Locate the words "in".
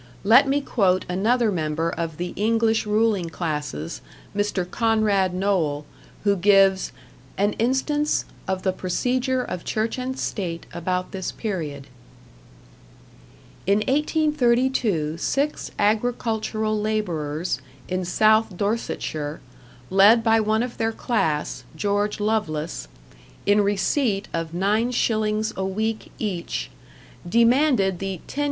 13.67-13.81, 17.87-18.03, 23.45-23.61